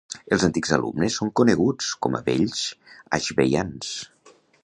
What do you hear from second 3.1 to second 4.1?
Ashbeians.